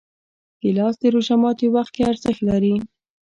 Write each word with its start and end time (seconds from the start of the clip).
ګیلاس 0.61 0.95
د 1.01 1.03
روژه 1.13 1.35
ماتي 1.41 1.67
وخت 1.75 1.91
کې 1.95 2.03
ارزښت 2.11 2.41
لري. 2.49 2.75